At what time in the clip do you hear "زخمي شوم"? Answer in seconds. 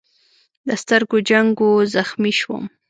1.95-2.63